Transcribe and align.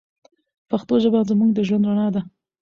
پښتو 0.69 0.93
ژبه 1.03 1.19
زموږ 1.29 1.49
د 1.53 1.59
ژوند 1.67 1.87
رڼا 1.89 2.07
ده. 2.15 2.21